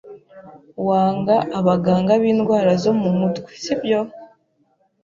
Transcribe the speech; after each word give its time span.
Wanga 0.87 1.35
abaganga 1.59 2.11
b'indwara 2.21 2.71
zo 2.83 2.91
mu 3.01 3.09
mutwe, 3.19 3.51
sibyo? 3.63 3.99